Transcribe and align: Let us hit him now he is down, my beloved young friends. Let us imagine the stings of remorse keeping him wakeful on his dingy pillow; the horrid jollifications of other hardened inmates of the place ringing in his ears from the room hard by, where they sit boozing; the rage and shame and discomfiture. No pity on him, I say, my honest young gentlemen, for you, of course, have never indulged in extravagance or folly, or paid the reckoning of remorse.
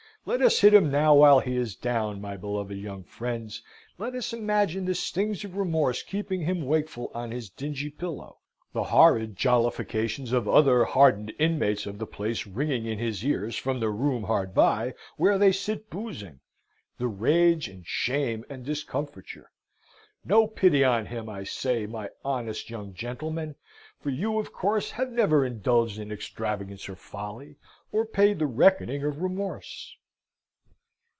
Let 0.23 0.43
us 0.43 0.59
hit 0.59 0.75
him 0.75 0.91
now 0.91 1.39
he 1.39 1.57
is 1.57 1.75
down, 1.75 2.21
my 2.21 2.37
beloved 2.37 2.77
young 2.77 3.03
friends. 3.05 3.63
Let 3.97 4.13
us 4.13 4.33
imagine 4.33 4.85
the 4.85 4.93
stings 4.93 5.43
of 5.43 5.57
remorse 5.57 6.03
keeping 6.03 6.41
him 6.41 6.61
wakeful 6.67 7.09
on 7.15 7.31
his 7.31 7.49
dingy 7.49 7.89
pillow; 7.89 8.37
the 8.71 8.83
horrid 8.83 9.35
jollifications 9.35 10.31
of 10.31 10.47
other 10.47 10.83
hardened 10.85 11.33
inmates 11.39 11.87
of 11.87 11.97
the 11.97 12.05
place 12.05 12.45
ringing 12.45 12.85
in 12.85 12.99
his 12.99 13.25
ears 13.25 13.55
from 13.55 13.79
the 13.79 13.89
room 13.89 14.25
hard 14.25 14.53
by, 14.53 14.93
where 15.17 15.39
they 15.39 15.51
sit 15.51 15.89
boozing; 15.89 16.39
the 16.99 17.07
rage 17.07 17.67
and 17.67 17.87
shame 17.87 18.45
and 18.47 18.63
discomfiture. 18.63 19.49
No 20.23 20.45
pity 20.45 20.83
on 20.83 21.07
him, 21.07 21.29
I 21.29 21.45
say, 21.45 21.87
my 21.87 22.09
honest 22.23 22.69
young 22.69 22.93
gentlemen, 22.93 23.55
for 23.99 24.11
you, 24.11 24.37
of 24.37 24.53
course, 24.53 24.91
have 24.91 25.09
never 25.11 25.43
indulged 25.43 25.97
in 25.97 26.11
extravagance 26.11 26.87
or 26.87 26.95
folly, 26.95 27.57
or 27.91 28.05
paid 28.05 28.37
the 28.37 28.45
reckoning 28.45 29.03
of 29.03 29.19
remorse. 29.19 29.95